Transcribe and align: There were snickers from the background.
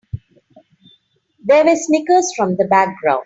There 1.45 1.63
were 1.63 1.75
snickers 1.75 2.33
from 2.35 2.55
the 2.57 2.65
background. 2.65 3.19